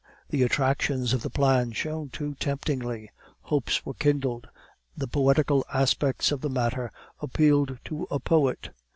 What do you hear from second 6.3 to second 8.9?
of the matter appealed to a poet.